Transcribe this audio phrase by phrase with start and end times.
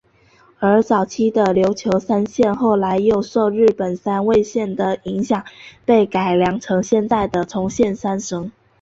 [0.57, 5.43] 而早期的琉球三线后来又受日本三味线的影响
[5.85, 8.51] 被改良成现在的冲绳三线。